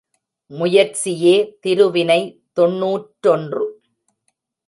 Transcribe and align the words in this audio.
முயற்சியே 0.51 1.33
திருவினை 1.61 2.19
தொன்னூற்றொன்று. 2.53 3.65